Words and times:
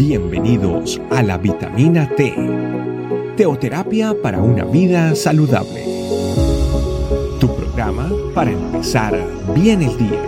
Bienvenidos 0.00 0.98
a 1.10 1.22
la 1.22 1.36
vitamina 1.36 2.08
T, 2.16 2.34
teoterapia 3.36 4.16
para 4.22 4.40
una 4.40 4.64
vida 4.64 5.14
saludable. 5.14 5.84
Tu 7.38 7.46
programa 7.54 8.10
para 8.34 8.50
empezar 8.50 9.14
bien 9.54 9.82
el 9.82 9.98
día. 9.98 10.22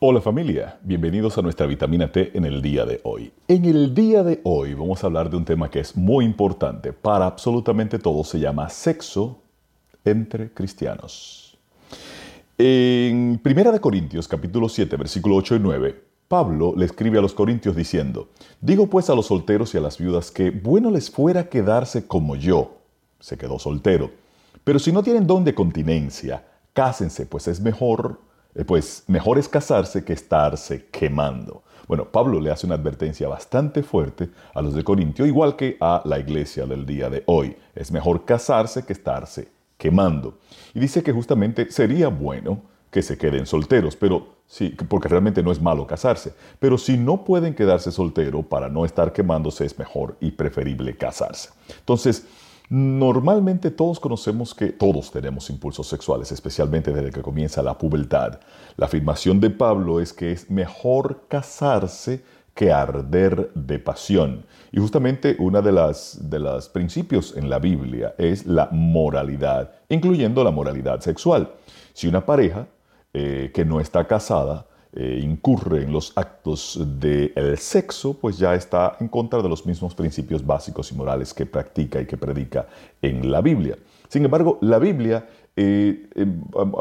Hola 0.00 0.20
familia, 0.20 0.80
bienvenidos 0.82 1.38
a 1.38 1.42
nuestra 1.42 1.68
vitamina 1.68 2.10
T 2.10 2.36
en 2.36 2.44
el 2.44 2.60
día 2.60 2.84
de 2.84 3.00
hoy. 3.04 3.32
En 3.46 3.64
el 3.66 3.94
día 3.94 4.24
de 4.24 4.40
hoy 4.42 4.74
vamos 4.74 5.04
a 5.04 5.06
hablar 5.06 5.30
de 5.30 5.36
un 5.36 5.44
tema 5.44 5.70
que 5.70 5.78
es 5.78 5.96
muy 5.96 6.24
importante 6.24 6.92
para 6.92 7.26
absolutamente 7.26 8.00
todos, 8.00 8.30
se 8.30 8.40
llama 8.40 8.68
sexo 8.68 9.45
entre 10.06 10.50
cristianos. 10.50 11.58
En 12.58 13.38
Primera 13.42 13.70
de 13.70 13.80
Corintios 13.80 14.26
capítulo 14.26 14.68
7 14.68 14.96
versículo 14.96 15.36
8 15.36 15.56
y 15.56 15.58
9, 15.58 16.02
Pablo 16.28 16.72
le 16.76 16.86
escribe 16.86 17.18
a 17.18 17.22
los 17.22 17.34
corintios 17.34 17.76
diciendo, 17.76 18.30
Digo 18.60 18.88
pues 18.88 19.10
a 19.10 19.14
los 19.14 19.26
solteros 19.26 19.74
y 19.74 19.78
a 19.78 19.80
las 19.80 19.98
viudas 19.98 20.30
que 20.30 20.50
bueno 20.50 20.90
les 20.90 21.10
fuera 21.10 21.48
quedarse 21.48 22.06
como 22.06 22.34
yo, 22.34 22.78
se 23.20 23.36
quedó 23.36 23.58
soltero, 23.58 24.10
pero 24.64 24.78
si 24.78 24.90
no 24.90 25.02
tienen 25.02 25.26
don 25.26 25.44
de 25.44 25.54
continencia, 25.54 26.44
cásense, 26.72 27.26
pues 27.26 27.46
es 27.46 27.60
mejor, 27.60 28.20
eh, 28.54 28.64
pues 28.64 29.04
mejor 29.06 29.38
es 29.38 29.48
casarse 29.48 30.04
que 30.04 30.14
estarse 30.14 30.86
quemando. 30.86 31.62
Bueno, 31.86 32.06
Pablo 32.06 32.40
le 32.40 32.50
hace 32.50 32.66
una 32.66 32.74
advertencia 32.74 33.28
bastante 33.28 33.82
fuerte 33.82 34.30
a 34.54 34.60
los 34.60 34.74
de 34.74 34.82
Corintio, 34.82 35.24
igual 35.24 35.54
que 35.54 35.76
a 35.80 36.02
la 36.04 36.18
iglesia 36.18 36.66
del 36.66 36.84
día 36.84 37.08
de 37.08 37.22
hoy. 37.26 37.54
Es 37.76 37.92
mejor 37.92 38.24
casarse 38.24 38.84
que 38.84 38.92
estarse 38.92 39.55
quemando. 39.76 40.38
Y 40.74 40.80
dice 40.80 41.02
que 41.02 41.12
justamente 41.12 41.70
sería 41.70 42.08
bueno 42.08 42.62
que 42.90 43.02
se 43.02 43.18
queden 43.18 43.46
solteros, 43.46 43.96
pero 43.96 44.36
sí, 44.46 44.74
porque 44.88 45.08
realmente 45.08 45.42
no 45.42 45.52
es 45.52 45.60
malo 45.60 45.86
casarse. 45.86 46.32
Pero 46.58 46.78
si 46.78 46.96
no 46.96 47.24
pueden 47.24 47.54
quedarse 47.54 47.92
solteros 47.92 48.46
para 48.46 48.68
no 48.68 48.84
estar 48.84 49.12
quemándose, 49.12 49.66
es 49.66 49.78
mejor 49.78 50.16
y 50.20 50.30
preferible 50.30 50.96
casarse. 50.96 51.50
Entonces, 51.78 52.26
normalmente 52.68 53.70
todos 53.70 54.00
conocemos 54.00 54.54
que 54.54 54.68
todos 54.68 55.10
tenemos 55.10 55.50
impulsos 55.50 55.86
sexuales, 55.86 56.32
especialmente 56.32 56.92
desde 56.92 57.10
que 57.10 57.22
comienza 57.22 57.62
la 57.62 57.76
pubertad. 57.76 58.40
La 58.76 58.86
afirmación 58.86 59.40
de 59.40 59.50
Pablo 59.50 60.00
es 60.00 60.12
que 60.12 60.32
es 60.32 60.50
mejor 60.50 61.26
casarse 61.28 62.24
que 62.56 62.72
arder 62.72 63.50
de 63.54 63.78
pasión. 63.78 64.46
Y 64.72 64.80
justamente 64.80 65.36
uno 65.38 65.60
de 65.60 65.72
los 65.72 66.18
de 66.30 66.60
principios 66.72 67.36
en 67.36 67.50
la 67.50 67.58
Biblia 67.58 68.14
es 68.16 68.46
la 68.46 68.68
moralidad, 68.72 69.72
incluyendo 69.90 70.42
la 70.42 70.50
moralidad 70.50 71.00
sexual. 71.00 71.52
Si 71.92 72.08
una 72.08 72.24
pareja 72.24 72.66
eh, 73.12 73.50
que 73.54 73.66
no 73.66 73.78
está 73.78 74.06
casada 74.06 74.66
eh, 74.94 75.20
incurre 75.22 75.82
en 75.82 75.92
los 75.92 76.16
actos 76.16 76.80
del 76.98 77.58
sexo, 77.58 78.14
pues 78.14 78.38
ya 78.38 78.54
está 78.54 78.96
en 79.00 79.08
contra 79.08 79.42
de 79.42 79.50
los 79.50 79.66
mismos 79.66 79.94
principios 79.94 80.44
básicos 80.44 80.90
y 80.90 80.94
morales 80.94 81.34
que 81.34 81.44
practica 81.44 82.00
y 82.00 82.06
que 82.06 82.16
predica 82.16 82.66
en 83.02 83.30
la 83.30 83.42
Biblia. 83.42 83.76
Sin 84.08 84.24
embargo, 84.24 84.58
la 84.62 84.78
Biblia 84.78 85.26
eh, 85.58 86.08
eh, 86.14 86.26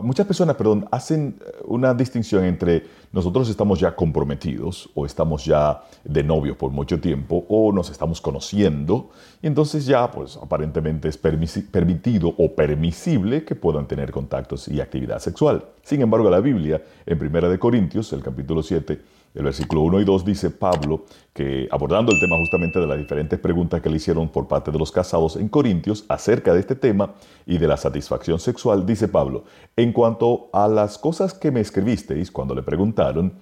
muchas 0.01 0.27
personas, 0.27 0.57
perdón, 0.57 0.85
hacen 0.91 1.39
una 1.63 1.93
distinción 1.93 2.43
entre 2.43 2.83
nosotros 3.13 3.47
estamos 3.49 3.79
ya 3.79 3.95
comprometidos 3.95 4.89
o 4.93 5.05
estamos 5.05 5.45
ya 5.45 5.85
de 6.03 6.21
novio 6.21 6.57
por 6.57 6.71
mucho 6.71 6.99
tiempo 6.99 7.45
o 7.47 7.71
nos 7.71 7.89
estamos 7.89 8.19
conociendo 8.19 9.11
y 9.41 9.47
entonces 9.47 9.85
ya 9.85 10.11
pues 10.11 10.35
aparentemente 10.35 11.07
es 11.07 11.17
permitido 11.17 12.35
o 12.37 12.53
permisible 12.53 13.45
que 13.45 13.55
puedan 13.55 13.87
tener 13.87 14.11
contactos 14.11 14.67
y 14.67 14.81
actividad 14.81 15.19
sexual. 15.19 15.63
Sin 15.81 16.01
embargo, 16.01 16.29
la 16.29 16.41
Biblia 16.41 16.83
en 17.05 17.17
Primera 17.17 17.47
de 17.47 17.57
Corintios, 17.57 18.11
el 18.11 18.21
capítulo 18.21 18.61
7, 18.61 18.99
el 19.35 19.43
versículo 19.43 19.81
1 19.81 19.99
y 19.99 20.05
2 20.05 20.25
dice 20.25 20.49
Pablo 20.49 21.05
que 21.33 21.67
abordando 21.69 22.11
el 22.11 22.19
tema 22.19 22.37
justamente 22.37 22.79
de 22.79 22.87
las 22.87 22.97
diferentes 22.97 23.37
preguntas 23.37 23.81
que 23.81 23.89
le 23.89 23.97
hicieron 23.97 24.29
por 24.29 24.47
parte 24.47 24.71
de 24.71 24.79
los 24.79 24.91
casados 24.91 25.35
en 25.35 25.49
Corintios 25.49 26.05
acerca 26.07 26.53
de 26.53 26.61
este 26.61 26.75
tema 26.75 27.13
y 27.45 27.57
de 27.57 27.67
la 27.67 27.75
satisfacción 27.75 28.39
sexual, 28.39 28.85
dice 28.85 29.09
Pablo, 29.09 29.43
en 29.75 29.91
cuanto 29.91 30.49
a 30.53 30.67
las 30.69 30.97
cosas 30.97 31.33
que 31.33 31.51
me 31.51 31.59
escribisteis 31.59 32.31
cuando 32.31 32.55
le 32.55 32.63
preguntaron, 32.63 33.33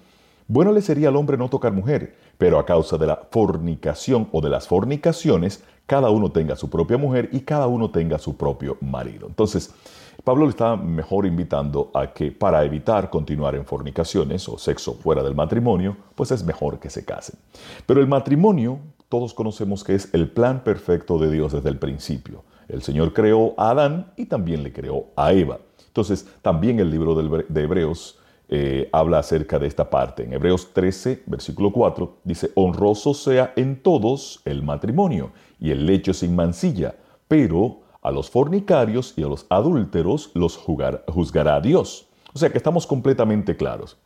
bueno 0.46 0.72
le 0.72 0.82
sería 0.82 1.08
al 1.08 1.16
hombre 1.16 1.36
no 1.36 1.48
tocar 1.48 1.72
mujer, 1.72 2.16
pero 2.38 2.58
a 2.58 2.66
causa 2.66 2.98
de 2.98 3.06
la 3.06 3.20
fornicación 3.30 4.28
o 4.32 4.40
de 4.40 4.50
las 4.50 4.66
fornicaciones, 4.68 5.64
cada 5.86 6.10
uno 6.10 6.30
tenga 6.30 6.56
su 6.56 6.70
propia 6.70 6.98
mujer 6.98 7.28
y 7.32 7.40
cada 7.40 7.66
uno 7.66 7.90
tenga 7.90 8.18
su 8.18 8.36
propio 8.36 8.78
marido. 8.80 9.26
Entonces, 9.26 9.74
Pablo 10.22 10.44
le 10.44 10.50
está 10.50 10.76
mejor 10.76 11.26
invitando 11.26 11.90
a 11.92 12.12
que 12.12 12.32
para 12.32 12.64
evitar 12.64 13.10
continuar 13.10 13.54
en 13.54 13.66
fornicaciones 13.66 14.48
o 14.48 14.56
sexo 14.56 14.94
fuera 14.94 15.22
del 15.22 15.34
matrimonio, 15.34 15.96
pues 16.14 16.30
es 16.30 16.44
mejor 16.44 16.78
que 16.78 16.88
se 16.88 17.04
casen. 17.04 17.38
Pero 17.84 18.00
el 18.00 18.06
matrimonio, 18.06 18.78
todos 19.08 19.34
conocemos 19.34 19.84
que 19.84 19.94
es 19.94 20.12
el 20.14 20.30
plan 20.30 20.64
perfecto 20.64 21.18
de 21.18 21.30
Dios 21.30 21.52
desde 21.52 21.68
el 21.68 21.78
principio. 21.78 22.42
El 22.68 22.82
Señor 22.82 23.12
creó 23.12 23.52
a 23.58 23.70
Adán 23.70 24.12
y 24.16 24.26
también 24.26 24.62
le 24.62 24.72
creó 24.72 25.08
a 25.16 25.32
Eva. 25.32 25.58
Entonces, 25.86 26.26
también 26.40 26.80
el 26.80 26.90
libro 26.90 27.14
de 27.14 27.62
Hebreos 27.62 28.18
eh, 28.56 28.88
habla 28.92 29.18
acerca 29.18 29.58
de 29.58 29.66
esta 29.66 29.90
parte. 29.90 30.22
En 30.22 30.32
Hebreos 30.32 30.72
13, 30.72 31.24
versículo 31.26 31.72
4, 31.72 32.18
dice, 32.22 32.52
honroso 32.54 33.12
sea 33.12 33.52
en 33.56 33.82
todos 33.82 34.42
el 34.44 34.62
matrimonio 34.62 35.32
y 35.58 35.72
el 35.72 35.84
lecho 35.84 36.14
sin 36.14 36.36
mancilla, 36.36 36.94
pero 37.26 37.80
a 38.00 38.12
los 38.12 38.30
fornicarios 38.30 39.14
y 39.16 39.24
a 39.24 39.26
los 39.26 39.46
adúlteros 39.48 40.30
los 40.34 40.56
juzgará 40.56 41.60
Dios. 41.60 42.06
O 42.32 42.38
sea 42.38 42.50
que 42.50 42.58
estamos 42.58 42.86
completamente 42.86 43.56
claros 43.56 43.96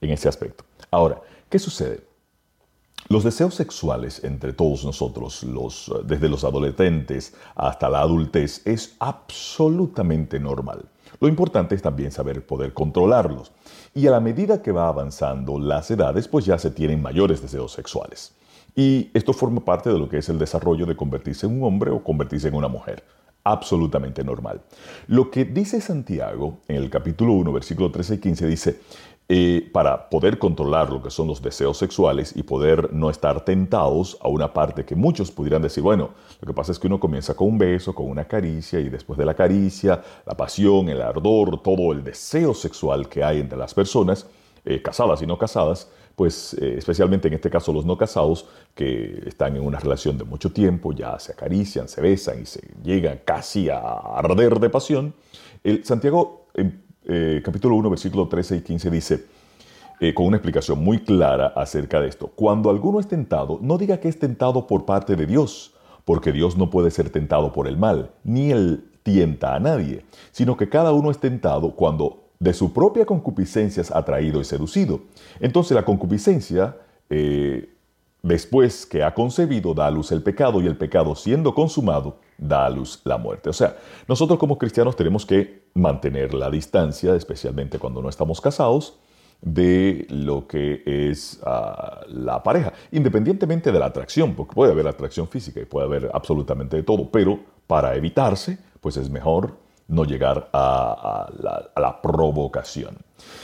en 0.00 0.10
ese 0.10 0.28
aspecto. 0.28 0.62
Ahora, 0.92 1.20
¿qué 1.48 1.58
sucede? 1.58 2.04
Los 3.08 3.24
deseos 3.24 3.54
sexuales 3.54 4.22
entre 4.22 4.52
todos 4.52 4.84
nosotros, 4.84 5.42
los, 5.42 5.92
desde 6.04 6.28
los 6.28 6.44
adolescentes 6.44 7.34
hasta 7.56 7.88
la 7.88 8.02
adultez, 8.02 8.64
es 8.64 8.94
absolutamente 9.00 10.38
normal. 10.38 10.84
Lo 11.20 11.28
importante 11.28 11.74
es 11.74 11.82
también 11.82 12.10
saber 12.10 12.44
poder 12.46 12.72
controlarlos. 12.72 13.52
Y 13.94 14.06
a 14.06 14.10
la 14.10 14.20
medida 14.20 14.62
que 14.62 14.72
va 14.72 14.88
avanzando 14.88 15.58
las 15.58 15.90
edades, 15.90 16.28
pues 16.28 16.44
ya 16.44 16.58
se 16.58 16.70
tienen 16.70 17.02
mayores 17.02 17.42
deseos 17.42 17.72
sexuales. 17.72 18.32
Y 18.74 19.10
esto 19.14 19.32
forma 19.32 19.64
parte 19.64 19.90
de 19.90 19.98
lo 19.98 20.08
que 20.08 20.18
es 20.18 20.28
el 20.28 20.38
desarrollo 20.38 20.86
de 20.86 20.96
convertirse 20.96 21.46
en 21.46 21.56
un 21.56 21.64
hombre 21.64 21.90
o 21.90 22.02
convertirse 22.02 22.48
en 22.48 22.54
una 22.54 22.68
mujer 22.68 23.02
absolutamente 23.44 24.24
normal. 24.24 24.62
Lo 25.06 25.30
que 25.30 25.44
dice 25.44 25.80
Santiago 25.80 26.58
en 26.68 26.76
el 26.76 26.90
capítulo 26.90 27.32
1, 27.32 27.52
versículo 27.52 27.90
13 27.90 28.14
y 28.14 28.18
15 28.18 28.46
dice, 28.46 28.80
eh, 29.30 29.68
para 29.74 30.08
poder 30.08 30.38
controlar 30.38 30.90
lo 30.90 31.02
que 31.02 31.10
son 31.10 31.26
los 31.26 31.42
deseos 31.42 31.76
sexuales 31.76 32.34
y 32.34 32.42
poder 32.44 32.94
no 32.94 33.10
estar 33.10 33.44
tentados 33.44 34.16
a 34.22 34.28
una 34.28 34.54
parte 34.54 34.86
que 34.86 34.96
muchos 34.96 35.30
pudieran 35.30 35.60
decir, 35.60 35.82
bueno, 35.82 36.12
lo 36.40 36.46
que 36.46 36.54
pasa 36.54 36.72
es 36.72 36.78
que 36.78 36.86
uno 36.86 36.98
comienza 36.98 37.34
con 37.34 37.48
un 37.48 37.58
beso, 37.58 37.94
con 37.94 38.08
una 38.08 38.24
caricia 38.24 38.80
y 38.80 38.88
después 38.88 39.18
de 39.18 39.26
la 39.26 39.34
caricia, 39.34 40.02
la 40.24 40.34
pasión, 40.34 40.88
el 40.88 41.02
ardor, 41.02 41.62
todo 41.62 41.92
el 41.92 42.02
deseo 42.02 42.54
sexual 42.54 43.06
que 43.10 43.22
hay 43.22 43.40
entre 43.40 43.58
las 43.58 43.74
personas, 43.74 44.26
eh, 44.64 44.80
casadas 44.80 45.20
y 45.20 45.26
no 45.26 45.36
casadas, 45.36 45.90
pues 46.18 46.54
eh, 46.54 46.74
especialmente 46.76 47.28
en 47.28 47.34
este 47.34 47.48
caso 47.48 47.72
los 47.72 47.86
no 47.86 47.96
casados, 47.96 48.44
que 48.74 49.22
están 49.24 49.54
en 49.54 49.64
una 49.64 49.78
relación 49.78 50.18
de 50.18 50.24
mucho 50.24 50.50
tiempo, 50.50 50.92
ya 50.92 51.16
se 51.20 51.30
acarician, 51.30 51.88
se 51.88 52.00
besan 52.00 52.42
y 52.42 52.44
se 52.44 52.60
llegan 52.82 53.20
casi 53.24 53.68
a 53.68 53.78
arder 53.78 54.58
de 54.58 54.68
pasión. 54.68 55.14
El 55.62 55.84
Santiago, 55.84 56.48
eh, 57.04 57.40
capítulo 57.44 57.76
1, 57.76 57.90
versículo 57.90 58.26
13 58.26 58.56
y 58.56 58.60
15 58.62 58.90
dice, 58.90 59.26
eh, 60.00 60.12
con 60.12 60.26
una 60.26 60.38
explicación 60.38 60.82
muy 60.82 60.98
clara 61.04 61.52
acerca 61.54 62.00
de 62.00 62.08
esto, 62.08 62.26
cuando 62.34 62.68
alguno 62.68 62.98
es 62.98 63.06
tentado, 63.06 63.60
no 63.62 63.78
diga 63.78 64.00
que 64.00 64.08
es 64.08 64.18
tentado 64.18 64.66
por 64.66 64.86
parte 64.86 65.14
de 65.14 65.24
Dios, 65.24 65.76
porque 66.04 66.32
Dios 66.32 66.56
no 66.56 66.68
puede 66.68 66.90
ser 66.90 67.10
tentado 67.10 67.52
por 67.52 67.68
el 67.68 67.76
mal, 67.76 68.10
ni 68.24 68.50
él 68.50 68.90
tienta 69.04 69.54
a 69.54 69.60
nadie, 69.60 70.04
sino 70.32 70.56
que 70.56 70.68
cada 70.68 70.90
uno 70.90 71.12
es 71.12 71.18
tentado 71.18 71.76
cuando 71.76 72.27
de 72.40 72.54
su 72.54 72.72
propia 72.72 73.04
concupiscencia 73.04 73.80
es 73.80 73.90
atraído 73.90 74.40
y 74.40 74.44
seducido. 74.44 75.00
Entonces 75.40 75.74
la 75.74 75.84
concupiscencia, 75.84 76.76
eh, 77.10 77.74
después 78.22 78.86
que 78.86 79.02
ha 79.02 79.14
concebido, 79.14 79.74
da 79.74 79.86
a 79.86 79.90
luz 79.90 80.12
el 80.12 80.22
pecado 80.22 80.60
y 80.60 80.66
el 80.66 80.76
pecado 80.76 81.14
siendo 81.14 81.54
consumado, 81.54 82.18
da 82.36 82.66
a 82.66 82.70
luz 82.70 83.00
la 83.04 83.18
muerte. 83.18 83.50
O 83.50 83.52
sea, 83.52 83.76
nosotros 84.06 84.38
como 84.38 84.58
cristianos 84.58 84.94
tenemos 84.94 85.26
que 85.26 85.64
mantener 85.74 86.34
la 86.34 86.50
distancia, 86.50 87.14
especialmente 87.14 87.78
cuando 87.78 88.00
no 88.00 88.08
estamos 88.08 88.40
casados, 88.40 88.98
de 89.40 90.06
lo 90.10 90.48
que 90.48 90.82
es 90.84 91.40
ah, 91.44 92.00
la 92.08 92.42
pareja, 92.42 92.72
independientemente 92.90 93.70
de 93.70 93.78
la 93.78 93.86
atracción, 93.86 94.34
porque 94.34 94.54
puede 94.54 94.72
haber 94.72 94.88
atracción 94.88 95.28
física 95.28 95.60
y 95.60 95.64
puede 95.64 95.86
haber 95.86 96.10
absolutamente 96.12 96.76
de 96.76 96.82
todo, 96.82 97.10
pero 97.10 97.38
para 97.66 97.94
evitarse, 97.94 98.58
pues 98.80 98.96
es 98.96 99.10
mejor 99.10 99.56
no 99.88 100.04
llegar 100.04 100.48
a, 100.52 101.28
la, 101.76 102.00
provocación. 102.02 102.98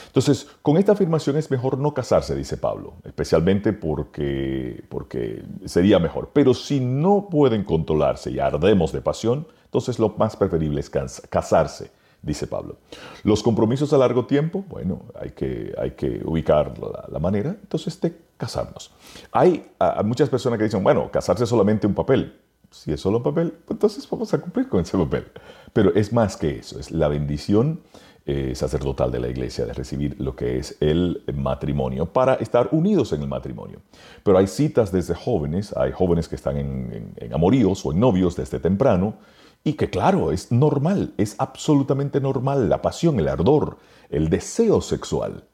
Entonces, 0.06 0.46
con 0.62 0.76
esta 0.76 0.93
afirmación 0.93 1.37
es 1.37 1.50
mejor 1.50 1.79
no 1.79 1.93
casarse, 1.93 2.37
dice 2.37 2.56
Pablo, 2.56 2.94
especialmente 3.05 3.73
porque, 3.73 4.85
porque 4.88 5.43
sería 5.64 5.99
mejor. 5.99 6.31
Pero 6.32 6.55
si 6.55 6.79
no 6.81 7.29
pueden 7.31 7.64
controlarse 7.64 8.31
y 8.31 8.38
ardemos 8.38 8.93
de 8.93 9.00
pasión, 9.00 9.49
entonces 9.64 9.99
lo 9.99 10.11
más 10.11 10.37
preferible 10.37 10.81
es 10.81 10.91
casarse. 11.29 11.91
dice 12.23 12.47
Pablo. 12.47 12.76
Los 13.25 13.43
compromisos 13.43 13.93
a 13.93 13.99
largo 13.99 14.26
tiempo, 14.26 14.64
bueno, 14.69 15.00
hay 15.19 15.31
que, 15.31 15.75
hay 15.76 15.93
que 15.93 16.20
ubicar 16.25 16.75
la, 17.11 17.19
manera, 17.19 17.56
entonces 17.61 18.00
de 18.00 18.17
casarnos. 18.37 18.93
Hay 19.32 19.67
muchas 20.05 20.29
personas 20.29 20.58
que 20.58 20.64
dicen, 20.64 20.85
bueno, 20.85 21.11
casarse 21.11 21.44
es 21.44 21.50
solamente 21.50 21.87
un 21.87 21.94
papel. 21.94 22.38
Si 22.75 22.93
es 22.93 23.00
solo 23.00 23.23
papel, 23.23 23.53
pues 23.53 23.76
entonces 23.76 24.09
vamos 24.11 24.35
a 24.35 24.41
cumplir 24.41 24.69
con 24.69 24.81
ese 24.81 24.99
papel. 24.99 25.26
Pero 25.73 25.94
es 25.94 26.12
más 26.12 26.37
que 26.37 26.59
eso, 26.59 26.79
es 26.79 26.91
la 26.91 27.06
bendición 27.09 27.81
eh, 28.26 28.55
sacerdotal 28.55 29.12
de 29.12 29.21
la 29.21 29.29
iglesia 29.29 29.65
de 29.65 29.73
recibir 29.73 30.21
lo 30.21 30.35
que 30.35 30.59
es 30.59 30.76
el 30.81 31.23
matrimonio 31.35 32.06
para 32.06 32.35
estar 32.35 32.71
unidos 32.73 33.12
en 33.12 33.23
el 33.23 33.29
matrimonio. 33.29 33.81
Pero 34.25 34.38
hay 34.38 34.49
citas 34.49 34.91
desde 34.91 35.15
jóvenes, 35.15 35.73
hay 35.76 35.93
jóvenes 35.93 36.29
que 36.29 36.35
están 36.35 36.56
en, 36.56 37.15
en 37.17 37.32
amoríos 37.32 37.87
o 37.87 37.93
en 37.93 38.00
novios 38.00 38.35
desde 38.35 38.59
temprano, 38.59 39.15
y 39.62 39.75
que 39.75 39.88
claro, 39.88 40.32
es 40.32 40.50
normal, 40.50 41.15
es 41.17 41.37
absolutamente 41.38 42.21
normal 42.21 42.69
la 42.69 42.82
pasión, 42.82 43.21
el 43.21 43.29
ardor, 43.29 43.79
el 44.11 44.29
deseo 44.31 44.81
sexual. 44.81 45.44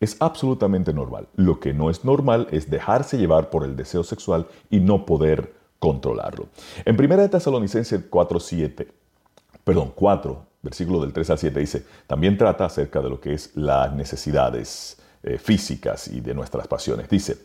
Es 0.00 0.16
absolutamente 0.20 0.92
normal. 0.92 1.28
Lo 1.34 1.60
que 1.60 1.72
no 1.72 1.88
es 1.88 2.04
normal 2.04 2.46
es 2.50 2.68
dejarse 2.68 3.16
llevar 3.16 3.48
por 3.48 3.64
el 3.64 3.74
deseo 3.74 4.04
sexual 4.04 4.46
y 4.70 4.80
no 4.80 5.06
poder 5.06 5.61
controlarlo. 5.82 6.46
En 6.84 6.94
1 6.94 7.28
Tesalonicenses 7.28 8.04
4, 8.08 8.38
7, 8.38 8.88
perdón, 9.64 9.92
4, 9.92 10.46
versículo 10.62 11.00
del 11.00 11.12
3 11.12 11.30
al 11.30 11.38
7 11.38 11.58
dice, 11.58 11.84
también 12.06 12.38
trata 12.38 12.66
acerca 12.66 13.00
de 13.00 13.10
lo 13.10 13.20
que 13.20 13.34
es 13.34 13.50
las 13.56 13.92
necesidades 13.92 14.96
eh, 15.24 15.38
físicas 15.38 16.06
y 16.06 16.20
de 16.20 16.34
nuestras 16.34 16.68
pasiones. 16.68 17.08
Dice, 17.08 17.36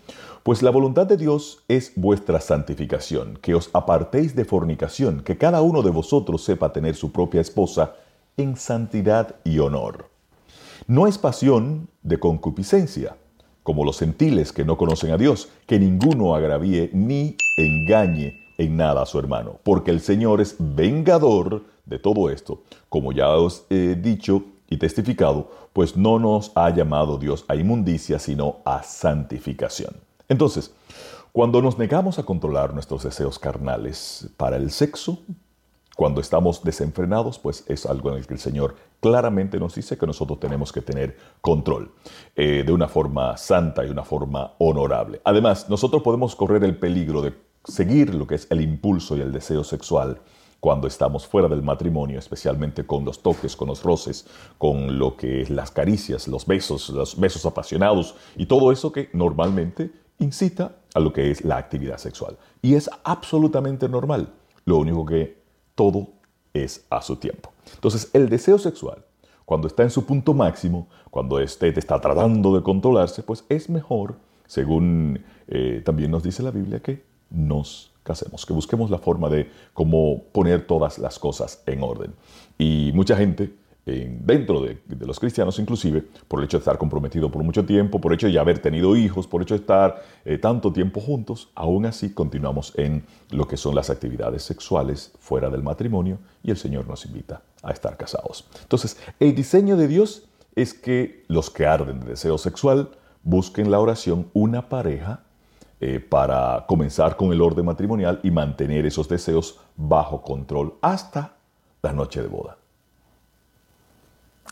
pues 0.44 0.62
la 0.62 0.70
voluntad 0.70 1.08
de 1.08 1.18
Dios 1.18 1.64
es 1.68 1.94
vuestra 1.96 2.40
santificación, 2.40 3.40
que 3.42 3.56
os 3.56 3.72
apartéis 3.74 4.36
de 4.36 4.46
fornicación, 4.46 5.24
que 5.24 5.40
cada 5.40 5.64
uno 5.64 5.82
de 5.82 5.90
vosotros 5.90 6.44
sepa 6.44 6.72
tener 6.72 6.96
su 6.96 7.12
propia 7.12 7.42
esposa 7.42 7.96
en 8.38 8.56
santidad 8.56 9.34
y 9.46 9.58
honor. 9.58 10.10
No 10.86 11.08
es 11.08 11.18
pasión 11.18 11.90
de 12.04 12.20
concupiscencia, 12.20 13.18
como 13.68 13.84
los 13.84 14.00
gentiles 14.00 14.54
que 14.54 14.64
no 14.64 14.78
conocen 14.78 15.12
a 15.12 15.18
Dios, 15.18 15.50
que 15.66 15.78
ninguno 15.78 16.34
agravíe 16.36 16.90
ni 16.94 17.36
engañe 17.58 18.46
en 18.58 18.78
nada 18.78 19.02
a 19.02 19.06
su 19.06 19.20
hermano, 19.20 19.60
porque 19.62 19.92
el 19.92 20.00
Señor 20.00 20.40
es 20.40 20.56
vengador 20.58 21.66
de 21.86 22.00
todo 22.00 22.30
esto, 22.30 22.62
como 22.88 23.12
ya 23.12 23.30
os 23.32 23.66
he 23.70 23.96
dicho 23.96 24.46
y 24.70 24.78
testificado, 24.78 25.52
pues 25.74 25.98
no 25.98 26.18
nos 26.18 26.54
ha 26.56 26.70
llamado 26.70 27.18
Dios 27.18 27.44
a 27.50 27.58
inmundicia, 27.58 28.20
sino 28.20 28.60
a 28.64 28.84
santificación. 28.84 29.98
Entonces, 30.30 30.72
cuando 31.34 31.62
nos 31.62 31.78
negamos 31.78 32.20
a 32.20 32.24
controlar 32.24 32.74
nuestros 32.74 33.04
deseos 33.04 33.38
carnales 33.38 34.30
para 34.38 34.56
el 34.56 34.72
sexo, 34.72 35.20
cuando 35.98 36.22
estamos 36.22 36.64
desenfrenados, 36.64 37.38
pues 37.38 37.66
es 37.68 37.86
algo 37.86 38.12
en 38.12 38.20
el 38.20 38.28
que 38.28 38.36
el 38.36 38.40
Señor 38.40 38.76
claramente 39.00 39.60
nos 39.60 39.76
dice 39.76 39.98
que 39.98 40.08
nosotros 40.08 40.40
tenemos 40.40 40.72
que 40.72 40.82
tener 40.82 41.18
control 41.42 41.92
eh, 42.36 42.64
de 42.66 42.72
una 42.72 42.88
forma 42.88 43.38
santa 43.38 43.86
y 43.86 43.90
una 43.90 44.04
forma 44.04 44.54
honorable. 44.58 45.22
Además, 45.24 45.70
nosotros 45.70 46.02
podemos 46.02 46.36
correr 46.36 46.64
el 46.64 46.78
peligro 46.78 47.22
de 47.22 47.34
seguir 47.64 48.16
lo 48.16 48.26
que 48.26 48.36
es 48.36 48.48
el 48.50 48.62
impulso 48.62 49.18
y 49.18 49.22
el 49.22 49.32
deseo 49.32 49.64
sexual 49.64 50.22
cuando 50.60 50.88
estamos 50.88 51.28
fuera 51.28 51.48
del 51.48 51.62
matrimonio, 51.62 52.18
especialmente 52.18 52.86
con 52.86 53.06
los 53.06 53.22
toques, 53.22 53.56
con 53.56 53.68
los 53.68 53.84
roces, 53.84 54.28
con 54.58 54.98
lo 54.98 55.16
que 55.16 55.42
es 55.42 55.50
las 55.50 55.72
caricias, 55.72 56.28
los 56.28 56.46
besos, 56.46 56.90
los 56.90 57.20
besos 57.20 57.46
apasionados 57.46 58.16
y 58.36 58.48
todo 58.48 58.72
eso 58.72 58.92
que 58.92 59.10
normalmente 59.14 59.92
incita 60.20 60.78
a 60.96 61.00
lo 61.00 61.14
que 61.14 61.30
es 61.30 61.46
la 61.46 61.58
actividad 61.58 61.98
sexual. 61.98 62.38
Y 62.62 62.74
es 62.74 62.90
absolutamente 63.04 63.88
normal. 63.88 64.34
Lo 64.66 64.78
único 64.78 65.06
que 65.06 65.42
todo 65.76 66.17
es 66.54 66.86
a 66.90 67.02
su 67.02 67.16
tiempo. 67.16 67.52
Entonces, 67.76 68.10
el 68.14 68.30
deseo 68.30 68.58
sexual, 68.58 69.04
cuando 69.46 69.68
está 69.68 69.84
en 69.84 69.90
su 69.90 70.06
punto 70.06 70.34
máximo, 70.34 70.88
cuando 71.10 71.40
este 71.40 71.72
te 71.72 71.80
está 71.80 72.00
tratando 72.02 72.56
de 72.56 72.64
controlarse, 72.64 73.24
pues 73.24 73.46
es 73.50 73.70
mejor, 73.70 74.16
según 74.46 75.24
eh, 75.48 75.82
también 75.86 76.12
nos 76.12 76.24
dice 76.24 76.44
la 76.44 76.52
Biblia, 76.52 76.82
que 76.82 77.04
nos 77.30 77.92
casemos, 78.04 78.46
que 78.46 78.54
busquemos 78.54 78.90
la 78.90 78.98
forma 78.98 79.30
de 79.30 79.50
cómo 79.74 80.24
poner 80.32 80.66
todas 80.66 80.98
las 80.98 81.20
cosas 81.20 81.62
en 81.66 81.84
orden. 81.84 82.14
Y 82.58 82.92
mucha 82.94 83.16
gente, 83.16 83.54
dentro 83.88 84.62
de, 84.62 84.78
los 85.00 85.18
cristianos 85.18 85.60
inclusive, 85.60 86.04
por 86.28 86.40
el 86.40 86.46
hecho 86.46 86.58
de 86.58 86.62
estar 86.62 86.78
comprometido 86.78 87.32
por 87.32 87.42
mucho 87.44 87.66
tiempo, 87.66 88.02
por 88.02 88.12
el 88.12 88.18
hecho 88.18 88.28
de 88.28 88.38
haber 88.38 88.60
tenido 88.60 88.98
hijos, 88.98 89.28
por 89.28 89.40
el 89.42 89.46
hecho 89.46 89.56
de 89.56 89.62
estar 89.62 90.04
eh, 90.26 90.38
tanto 90.38 90.74
tiempo 90.74 91.00
juntos, 91.00 91.50
aún 91.56 91.86
así 91.86 92.14
continuamos 92.14 92.74
en 92.76 93.06
lo 93.32 93.48
que 93.48 93.56
son 93.56 93.76
las 93.76 93.90
actividades 93.90 94.44
sexuales 94.44 95.14
fuera 95.20 95.50
del 95.50 95.64
matrimonio 95.64 96.20
y 96.44 96.52
el 96.52 96.58
Señor 96.58 96.86
nos 96.86 97.06
invita 97.06 97.42
a 97.64 97.72
estar 97.72 97.96
casados. 97.96 98.46
Entonces, 98.62 98.98
el 99.22 99.34
diseño 99.34 99.78
de 99.78 99.88
Dios 99.88 100.28
es 100.56 100.74
que 100.74 101.24
los 101.30 101.50
que 101.50 101.66
arden 101.66 102.02
de 102.02 102.08
deseo 102.08 102.38
sexual 102.38 102.90
busquen 103.24 103.72
la 103.72 103.80
oración 103.80 104.30
una 104.34 104.68
pareja 104.68 105.22
eh, 105.80 106.02
para 106.02 106.66
comenzar 106.68 107.16
con 107.16 107.32
el 107.32 107.42
orden 107.42 107.64
matrimonial 107.64 108.20
y 108.22 108.32
mantener 108.32 108.86
esos 108.86 109.08
deseos 109.08 109.60
bajo 109.78 110.22
control 110.24 110.74
hasta 110.82 111.36
la 111.82 111.94
noche 111.94 112.22
de 112.22 112.28
boda. 112.28 112.58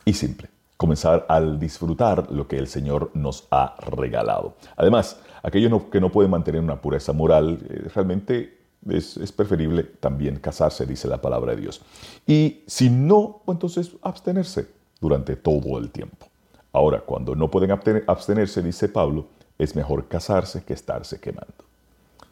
Y 0.06 0.14
simple, 0.14 0.50
comenzar 0.78 1.26
al 1.28 1.60
disfrutar 1.60 2.32
lo 2.32 2.48
que 2.48 2.58
el 2.58 2.68
Señor 2.68 3.12
nos 3.16 3.48
ha 3.52 3.76
regalado. 3.80 4.56
Además, 4.78 5.20
aquellos 5.44 5.84
que 5.86 6.00
no 6.00 6.12
pueden 6.12 6.32
mantener 6.32 6.62
una 6.62 6.80
pureza 6.80 7.12
moral, 7.12 7.60
eh, 7.70 7.90
realmente 7.94 8.60
es, 8.88 9.18
es, 9.18 9.32
preferible 9.32 9.84
también 9.84 10.38
casarse, 10.38 10.86
dice 10.86 11.08
la 11.08 11.22
palabra 11.22 11.56
de 11.56 11.62
Dios. 11.62 11.82
Y 12.28 12.62
si 12.68 12.90
no, 12.90 13.42
pues 13.44 13.56
entonces 13.56 13.92
abstenerse 14.04 14.68
durante 15.02 15.36
todo 15.36 15.80
el 15.80 15.90
tiempo. 15.90 16.28
Ahora, 16.72 17.00
cuando 17.00 17.36
no 17.36 17.50
pueden 17.50 17.72
abstenerse, 17.72 18.62
dice 18.62 18.90
Pablo, 18.90 19.28
es 19.58 19.76
mejor 19.76 20.08
casarse 20.08 20.64
que 20.64 20.74
estarse 20.74 21.20
quemando. 21.20 21.64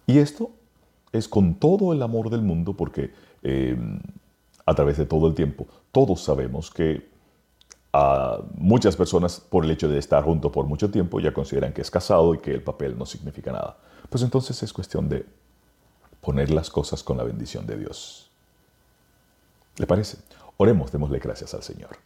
Y 0.06 0.18
esto 0.18 0.52
es 1.12 1.28
con 1.28 1.56
todo 1.56 1.94
el 1.94 2.02
amor 2.02 2.30
del 2.30 2.42
mundo 2.42 2.74
porque 2.74 3.12
eh, 3.42 3.78
a 4.66 4.76
través 4.76 4.98
de 4.98 5.06
todo 5.06 5.28
el 5.28 5.34
tiempo 5.34 5.68
todos 5.92 6.22
sabemos 6.24 6.70
que 6.70 7.13
a 7.94 8.40
muchas 8.56 8.96
personas 8.96 9.40
por 9.40 9.64
el 9.64 9.72
hecho 9.72 9.88
de 9.88 10.00
estar 10.00 10.24
juntos 10.24 10.52
por 10.52 10.66
mucho 10.66 10.90
tiempo 10.90 11.20
ya 11.20 11.32
consideran 11.32 11.74
que 11.74 11.82
es 11.82 11.92
casado 11.92 12.34
y 12.34 12.40
que 12.40 12.52
el 12.52 12.64
papel 12.64 12.98
no 12.98 13.06
significa 13.06 13.52
nada. 13.52 13.78
Pues 14.10 14.24
entonces 14.24 14.62
es 14.64 14.74
cuestión 14.74 15.08
de 15.08 15.26
poner 16.20 16.50
las 16.50 16.72
cosas 16.72 17.04
con 17.04 17.18
la 17.18 17.24
bendición 17.24 17.68
de 17.68 17.78
Dios. 17.78 18.32
¿Le 19.78 19.86
parece? 19.86 20.18
Oremos, 20.58 20.92
démosle 20.92 21.20
gracias 21.20 21.54
al 21.54 21.62
Señor. 21.62 21.98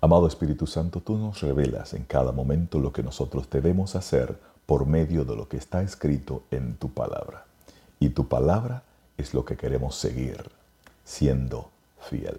Amado 0.00 0.26
Espíritu 0.26 0.66
Santo, 0.66 1.00
tú 1.00 1.16
nos 1.16 1.40
revelas 1.40 1.94
en 1.94 2.04
cada 2.04 2.32
momento 2.32 2.78
lo 2.78 2.92
que 2.92 3.02
nosotros 3.02 3.48
debemos 3.50 3.94
hacer 3.94 4.38
por 4.66 4.86
medio 4.86 5.24
de 5.24 5.36
lo 5.36 5.48
que 5.48 5.58
está 5.58 5.82
escrito 5.82 6.42
en 6.50 6.74
tu 6.76 6.90
palabra. 6.90 7.44
Y 7.98 8.10
tu 8.10 8.26
palabra 8.26 8.82
es 9.18 9.34
lo 9.34 9.44
que 9.44 9.56
queremos 9.56 9.94
seguir, 9.96 10.50
siendo 11.04 11.68
fiel. 12.00 12.38